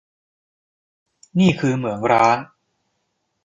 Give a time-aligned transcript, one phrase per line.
[1.39, 2.37] นี่คือเหมืองร้าง